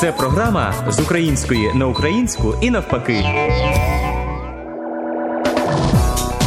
[0.00, 3.24] Це програма з української на українську і навпаки.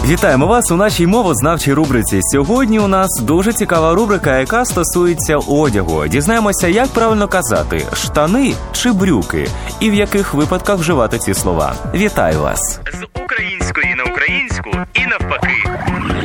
[0.05, 2.19] Вітаємо вас у нашій мовознавчій рубриці.
[2.21, 6.07] Сьогодні у нас дуже цікава рубрика, яка стосується одягу.
[6.07, 9.48] Дізнаємося, як правильно казати: штани чи брюки,
[9.79, 11.73] і в яких випадках вживати ці слова.
[11.93, 15.70] Вітаю вас з української на українську і навпаки.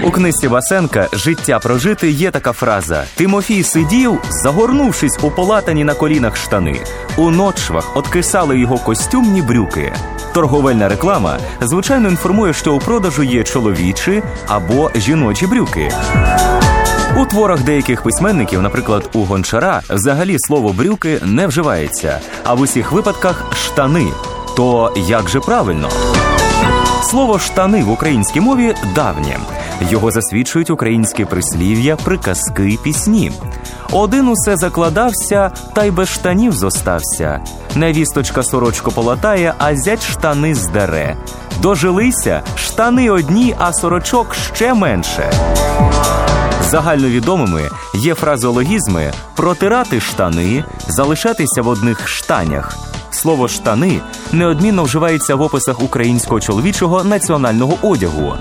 [0.06, 6.36] У книзі Васенка Життя прожити є така фраза: Тимофій сидів, загорнувшись у полатані на колінах
[6.36, 6.80] штани.
[7.16, 9.92] У ночвах откисали його костюмні брюки.
[10.34, 15.92] Торговельна реклама звичайно інформує, що у продажу є чоловічі або жіночі брюки.
[17.16, 22.92] У творах деяких письменників, наприклад, у гончара, взагалі слово брюки не вживається, а в усіх
[22.92, 24.06] випадках штани.
[24.56, 25.88] То як же правильно?
[27.02, 29.38] Слово штани в українській мові давнє.
[29.80, 33.32] Його засвідчують українські прислів'я, приказки, пісні.
[33.92, 37.40] Один усе закладався, та й без штанів зостався.
[37.74, 41.16] Невісточка сорочку полатає, а зять штани здере.
[41.62, 45.32] Дожилися штани одні, а сорочок ще менше.
[46.70, 47.62] Загальновідомими
[47.94, 52.76] є фразеологізми протирати штани, залишатися в одних штанях.
[53.10, 54.00] Слово штани
[54.32, 58.34] неодмінно вживається в описах українського чоловічого національного одягу.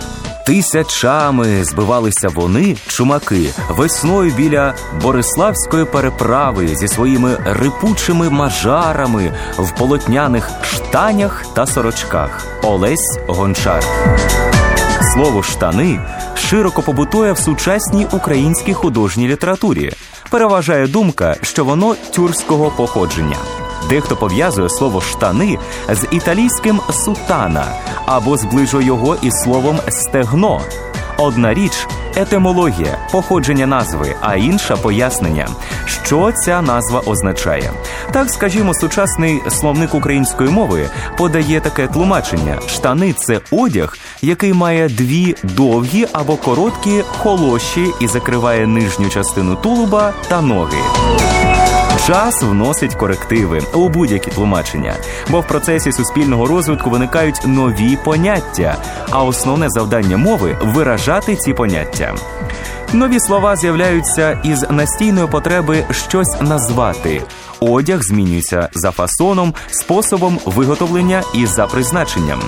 [0.46, 11.46] Тисячами збивалися вони, чумаки, весною біля Бориславської переправи зі своїми рипучими мажарами в полотняних штанях
[11.54, 12.46] та сорочках.
[12.64, 13.84] Олесь Гончар.
[15.14, 16.00] Слово штани
[16.36, 19.92] широко побутує в сучасній українській художній літературі.
[20.30, 23.38] Переважає думка, що воно тюркського походження.
[23.90, 25.58] Дехто пов'язує слово штани
[25.90, 27.66] з італійським сутана
[28.06, 30.62] або зближує його із словом стегно.
[31.18, 35.48] Одна річ етимологія, походження назви, а інша пояснення,
[35.86, 37.72] що ця назва означає.
[38.12, 45.36] Так, скажімо, сучасний словник української мови подає таке тлумачення: штани це одяг, який має дві
[45.44, 50.78] довгі або короткі холоші і закриває нижню частину тулуба та ноги.
[52.08, 54.94] Час вносить корективи у будь-які тлумачення,
[55.30, 58.76] бо в процесі суспільного розвитку виникають нові поняття,
[59.10, 62.16] а основне завдання мови виражати ці поняття.
[62.94, 67.22] Нові слова з'являються із настійної потреби щось назвати.
[67.60, 72.40] Одяг змінюється за фасоном, способом виготовлення і за призначенням.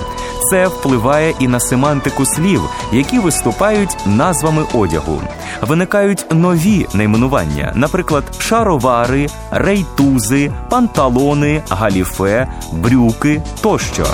[0.50, 5.22] Це впливає і на семантику слів, які виступають назвами одягу.
[5.60, 14.06] Виникають нові найменування, наприклад, шаровари, рейтузи, панталони, галіфе, брюки тощо.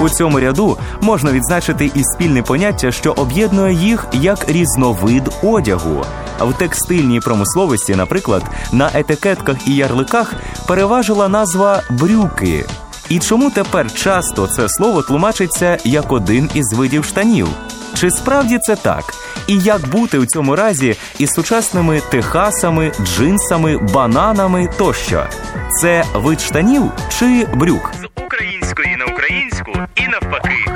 [0.00, 6.04] У цьому ряду можна відзначити і спільне поняття, що об'єднує їх як різновид одягу.
[6.40, 8.42] В текстильній промисловості, наприклад,
[8.72, 10.34] на етикетках і ярликах
[10.66, 12.64] переважила назва брюки.
[13.08, 17.48] І чому тепер часто це слово тлумачиться як один із видів штанів?
[17.94, 19.14] Чи справді це так?
[19.46, 25.26] І як бути у цьому разі із сучасними техасами, джинсами, бананами тощо?
[25.80, 27.92] Це вид штанів чи брюк?
[28.00, 30.67] З української на українську і навпаки.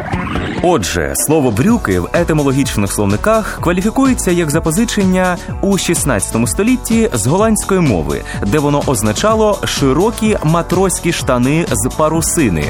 [0.64, 8.22] Отже, слово брюки в етимологічних словниках кваліфікується як запозичення у 16 столітті з голландської мови,
[8.46, 12.64] де воно означало широкі матроські штани з парусини.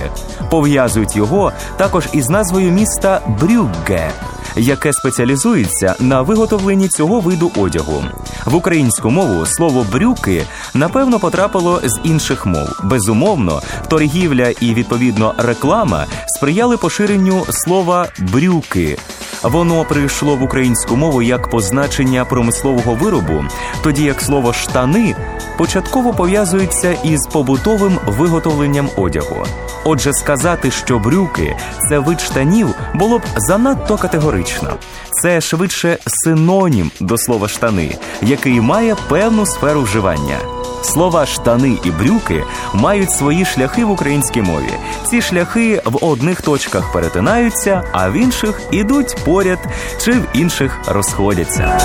[0.50, 4.10] Пов'язують його також із назвою міста Брюгге.
[4.56, 8.04] Яке спеціалізується на виготовленні цього виду одягу
[8.46, 10.42] в українську мову слово брюки
[10.74, 12.68] напевно потрапило з інших мов.
[12.82, 16.06] Безумовно, торгівля і відповідно реклама
[16.42, 18.98] сприяли поширенню слова брюки.
[19.42, 23.44] Воно прийшло в українську мову як позначення промислового виробу,
[23.82, 25.16] тоді як слово штани
[25.58, 29.46] початково пов'язується із побутовим виготовленням одягу.
[29.84, 31.56] Отже, сказати, що брюки
[31.88, 34.74] це вид штанів, було б занадто категорично.
[35.22, 40.38] Це швидше синонім до слова штани, який має певну сферу вживання.
[40.82, 42.44] Слова штани і брюки
[42.74, 44.72] мають свої шляхи в українській мові.
[45.06, 49.58] Ці шляхи в одних точках перетинаються, а в інших ідуть поряд
[50.00, 51.78] чи в інших розходяться.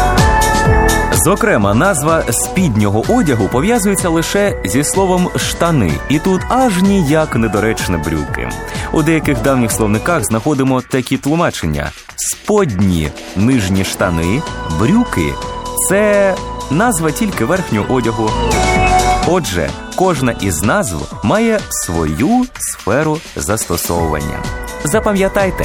[1.25, 8.49] Зокрема, назва спіднього одягу пов'язується лише зі словом штани, і тут аж ніяк недоречне брюки.
[8.91, 14.41] У деяких давніх словниках знаходимо такі тлумачення: сподні нижні штани,
[14.79, 15.33] брюки
[15.89, 16.35] це
[16.71, 18.29] назва тільки верхнього одягу.
[19.29, 24.43] Отже, кожна із назв має свою сферу застосовування.
[24.83, 25.63] Запам'ятайте.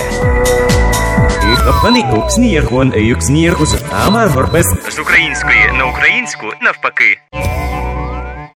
[4.90, 7.18] З української на українську навпаки.